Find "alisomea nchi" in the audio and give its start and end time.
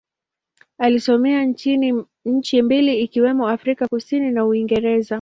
0.77-2.61